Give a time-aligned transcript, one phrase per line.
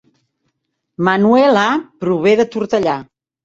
[1.11, 1.67] Manuela
[2.05, 3.01] prové de Tortellà